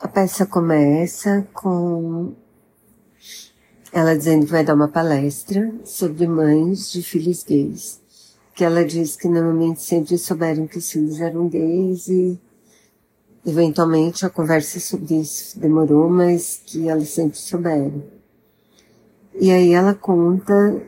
A 0.00 0.08
peça 0.08 0.46
começa 0.46 1.46
com 1.52 2.32
ela 3.92 4.16
dizendo 4.16 4.46
que 4.46 4.50
vai 4.50 4.64
dar 4.64 4.74
uma 4.74 4.88
palestra 4.88 5.74
sobre 5.84 6.26
mães 6.26 6.90
de 6.90 7.02
filhos 7.02 7.44
gays. 7.44 8.00
Que 8.54 8.64
ela 8.64 8.82
diz 8.82 9.14
que 9.14 9.28
normalmente 9.28 9.82
sempre 9.82 10.16
souberam 10.16 10.66
que 10.66 10.78
os 10.78 10.90
filhos 10.90 11.20
eram 11.20 11.50
gays 11.50 12.08
e 12.08 12.40
eventualmente 13.44 14.24
a 14.24 14.30
conversa 14.30 14.80
sobre 14.80 15.16
isso 15.16 15.60
demorou, 15.60 16.08
mas 16.08 16.62
que 16.64 16.88
elas 16.88 17.10
sempre 17.10 17.38
souberam. 17.38 18.02
E 19.38 19.50
aí 19.50 19.74
ela 19.74 19.94
conta 19.94 20.82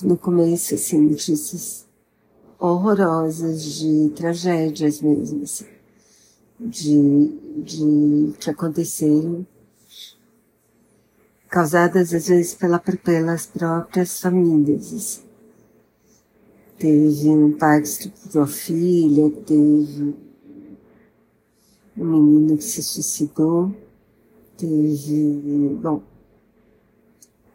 no 0.00 0.16
começo, 0.16 0.76
assim, 0.76 1.00
notícias 1.00 1.88
horrorosas 2.56 3.64
de 3.64 4.12
tragédias 4.14 5.00
mesmo, 5.00 5.42
assim, 5.42 5.66
de, 6.60 7.62
de 7.62 8.34
que 8.38 8.50
aconteceram 8.50 9.46
causadas 11.48 12.12
às 12.12 12.28
vezes 12.28 12.54
pela, 12.54 12.78
pelas 12.78 13.46
próprias 13.46 14.20
famílias. 14.20 14.92
Assim. 14.92 15.22
Teve 16.78 17.28
um 17.30 17.56
pai 17.56 17.80
que 17.80 17.88
estuprou 17.88 18.44
a 18.44 18.46
filha, 18.46 19.30
teve 19.44 20.14
um 21.96 22.04
menino 22.04 22.56
que 22.56 22.62
se 22.64 22.82
suicidou, 22.82 23.74
teve, 24.56 25.76
bom, 25.82 26.02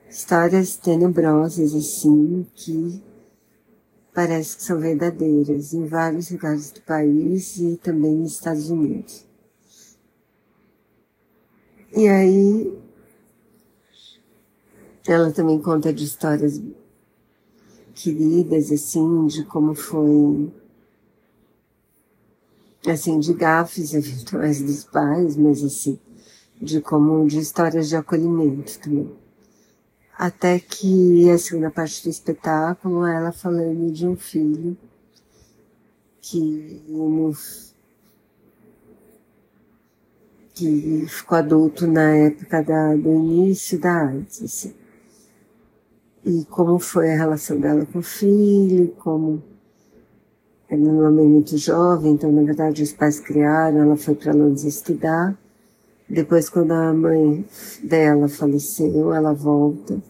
histórias 0.10 0.76
tenebrosas 0.76 1.74
assim 1.74 2.46
que 2.54 3.02
parece 4.14 4.58
que 4.58 4.64
são 4.64 4.80
verdadeiras 4.80 5.74
em 5.74 5.86
vários 5.88 6.30
lugares 6.30 6.72
do 6.72 6.82
país 6.82 7.58
e 7.58 7.78
também 7.78 8.16
nos 8.16 8.34
Estados 8.34 8.70
Unidos. 8.70 9.26
E 11.96 12.08
aí 12.08 12.78
ela 15.08 15.32
também 15.32 15.62
conta 15.62 15.94
de 15.94 16.04
histórias 16.04 16.62
queridas, 17.94 18.72
assim, 18.72 19.28
de 19.28 19.44
como 19.46 19.76
foi, 19.76 20.52
assim, 22.88 23.20
de 23.20 23.34
gafes 23.34 23.94
eventuais 23.94 24.62
dos 24.62 24.84
pais, 24.86 25.36
mas 25.36 25.64
assim, 25.64 26.00
de 26.62 26.82
como, 26.82 27.28
de 27.28 27.40
histórias 27.40 27.90
de 27.90 27.96
acolhimento 27.96 28.80
também. 28.80 29.23
Até 30.18 30.60
que 30.60 31.30
a 31.30 31.38
segunda 31.38 31.72
parte 31.72 32.04
do 32.04 32.10
espetáculo, 32.10 33.06
ela 33.06 33.32
falando 33.32 33.92
de 33.92 34.08
um 34.08 34.16
filho 34.16 34.78
que 36.22 36.82
que 40.54 41.06
ficou 41.08 41.38
adulto 41.38 41.88
na 41.88 42.16
época 42.16 42.62
da, 42.62 42.96
do 42.96 43.10
início 43.10 43.80
da 43.80 44.08
AIDS, 44.08 44.44
assim 44.44 44.84
e 46.26 46.46
como 46.46 46.80
foi 46.80 47.12
a 47.12 47.18
relação 47.18 47.60
dela 47.60 47.86
com 47.86 48.00
o 48.00 48.04
filho, 48.04 48.94
como 48.98 49.44
ela 50.70 50.82
é 50.82 50.92
uma 50.92 51.12
mãe 51.12 51.28
muito 51.28 51.58
jovem, 51.58 52.14
então 52.14 52.32
na 52.32 52.44
verdade 52.44 52.82
os 52.82 52.94
pais 52.94 53.20
criaram, 53.20 53.82
ela 53.82 53.98
foi 53.98 54.16
para 54.16 54.34
Londres 54.34 54.64
estudar. 54.64 55.38
Depois, 56.10 56.50
quando 56.50 56.72
a 56.72 56.94
mãe 56.94 57.46
dela 57.84 58.28
faleceu, 58.28 59.14
ela 59.14 59.34
volta 59.34 60.02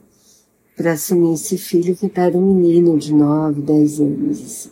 para 0.75 0.93
assumir 0.93 1.33
esse 1.33 1.57
filho 1.57 1.95
que 1.95 2.11
era 2.15 2.37
um 2.37 2.55
menino 2.55 2.97
de 2.97 3.13
9, 3.13 3.61
10 3.61 3.99
anos. 3.99 4.41
Assim. 4.41 4.69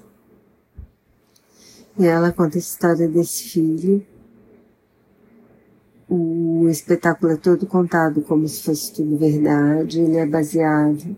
E 1.99 2.05
ela 2.05 2.31
conta 2.31 2.57
a 2.57 2.59
história 2.59 3.07
desse 3.07 3.43
filho. 3.43 4.03
O 6.09 6.67
espetáculo 6.69 7.33
é 7.33 7.37
todo 7.37 7.65
contado 7.65 8.21
como 8.21 8.47
se 8.47 8.63
fosse 8.63 8.91
tudo 8.93 9.17
verdade. 9.17 10.01
Ele 10.01 10.17
é 10.17 10.25
baseado 10.25 11.15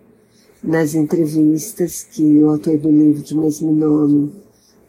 nas 0.63 0.93
entrevistas 0.93 2.03
que 2.03 2.23
o 2.43 2.49
autor 2.49 2.77
do 2.77 2.89
livro 2.89 3.21
de 3.21 3.35
mesmo 3.35 3.71
nome, 3.71 4.33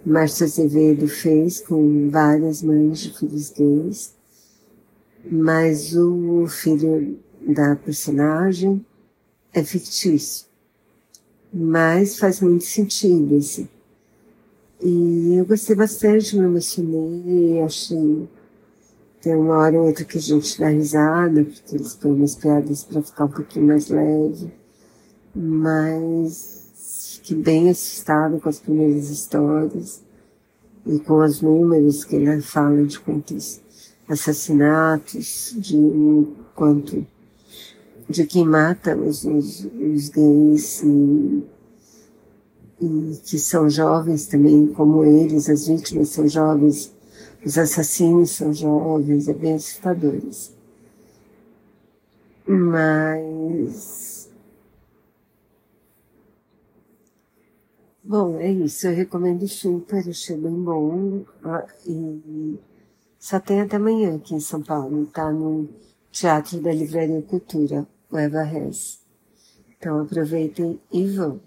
Márcio 0.04 0.44
Azevedo, 0.44 1.08
fez 1.08 1.60
com 1.60 2.08
várias 2.10 2.62
mães 2.62 3.00
de 3.00 3.18
filhos 3.18 3.50
gays, 3.50 4.14
mas 5.30 5.94
o 5.96 6.46
filho 6.46 7.18
da 7.40 7.76
personagem 7.76 8.84
é 9.52 9.62
fictício. 9.62 10.46
Mas 11.52 12.18
faz 12.18 12.40
muito 12.40 12.64
sentido, 12.64 13.36
assim. 13.36 13.68
E 14.82 15.36
eu 15.36 15.46
gostei 15.46 15.76
bastante, 15.76 16.36
me 16.36 16.44
emocionei, 16.44 17.62
achei. 17.62 18.28
Tem 19.20 19.34
uma 19.34 19.58
hora 19.58 19.78
ou 19.78 19.86
outra 19.86 20.04
que 20.04 20.18
a 20.18 20.20
gente 20.20 20.58
dá 20.58 20.68
risada, 20.68 21.44
porque 21.44 21.76
eles 21.76 21.94
põem 21.94 22.12
umas 22.12 22.34
piadas 22.34 22.84
para 22.84 23.02
ficar 23.02 23.24
um 23.24 23.30
pouquinho 23.30 23.66
mais 23.66 23.88
leve 23.88 24.52
mas 25.34 27.18
fiquei 27.18 27.36
bem 27.36 27.70
assustado 27.70 28.38
com 28.38 28.48
as 28.48 28.60
primeiras 28.60 29.10
histórias 29.10 30.02
e 30.86 30.98
com 31.00 31.24
os 31.24 31.40
números 31.40 32.04
que 32.04 32.14
ele 32.14 32.40
fala 32.40 32.84
de 32.84 33.00
quantos 33.00 33.60
assassinatos, 34.08 35.54
de 35.56 36.26
quanto 36.54 37.06
de 38.08 38.26
quem 38.26 38.46
mata 38.46 38.96
os, 38.96 39.24
os, 39.24 39.64
os 39.64 40.08
gays 40.10 40.82
e, 40.82 41.44
e 42.80 43.20
que 43.24 43.38
são 43.38 43.68
jovens 43.68 44.26
também, 44.26 44.66
como 44.68 45.04
eles, 45.04 45.48
as 45.48 45.66
vítimas 45.66 46.10
são 46.10 46.28
jovens, 46.28 46.92
os 47.44 47.56
assassinos 47.56 48.30
são 48.30 48.52
jovens, 48.52 49.28
é 49.28 49.32
bem 49.32 49.54
assustador. 49.54 50.20
Mas 52.46 54.14
Bom, 58.06 58.38
é 58.38 58.52
isso. 58.52 58.86
Eu 58.86 58.94
recomendo 58.94 59.48
super, 59.48 60.06
achei 60.06 60.36
bem 60.36 60.62
bom. 60.62 61.24
Ah, 61.42 61.66
e 61.86 62.58
só 63.24 63.40
tem 63.40 63.62
até 63.62 63.76
amanhã 63.76 64.16
aqui 64.16 64.34
em 64.34 64.38
São 64.38 64.62
Paulo. 64.62 65.06
Tá 65.06 65.32
no 65.32 65.66
Teatro 66.12 66.60
da 66.60 66.70
Livraria 66.70 67.22
Cultura, 67.22 67.86
o 68.10 68.18
Eva 68.18 68.42
Res. 68.42 69.00
Então 69.70 70.02
aproveitem 70.02 70.78
e 70.92 71.06
vão. 71.06 71.40